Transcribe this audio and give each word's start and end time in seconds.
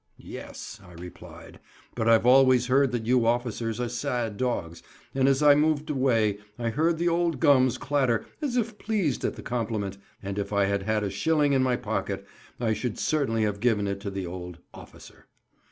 "Yes," 0.17 0.79
I 0.83 0.93
replied, 0.93 1.59
"but 1.93 2.09
I've 2.09 2.25
always 2.25 2.65
heard 2.65 2.91
that 2.91 3.05
you 3.05 3.27
officers 3.27 3.79
are 3.79 3.87
sad 3.87 4.35
dogs;" 4.35 4.81
and 5.13 5.27
as 5.27 5.43
I 5.43 5.53
moved 5.53 5.91
away 5.91 6.39
I 6.57 6.69
heard 6.71 6.97
the 6.97 7.07
old 7.07 7.39
gums 7.39 7.77
clatter 7.77 8.25
as 8.41 8.57
if 8.57 8.79
pleased 8.79 9.23
at 9.23 9.35
the 9.35 9.43
compliment, 9.43 9.99
and 10.23 10.39
if 10.39 10.51
I 10.51 10.65
had 10.65 10.81
had 10.81 11.03
a 11.03 11.11
shilling 11.11 11.53
in 11.53 11.61
my 11.61 11.75
pocket 11.75 12.25
I 12.59 12.73
should 12.73 12.97
certainly 12.97 13.43
have 13.43 13.59
given 13.59 13.85
it 13.87 13.99
to 13.99 14.09
the 14.09 14.25
old 14.25 14.57
"officer." 14.73 15.27